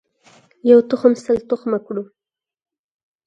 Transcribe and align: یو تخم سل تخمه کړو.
یو 0.69 0.79
تخم 0.89 1.13
سل 1.23 1.37
تخمه 1.49 1.79
کړو. 1.85 2.03